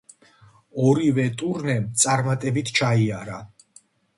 [0.91, 3.39] ორივე ტურნემ წარმატებით ჩაიარა.